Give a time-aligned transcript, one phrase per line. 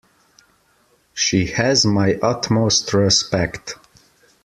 [1.13, 3.75] She has my utmost respect.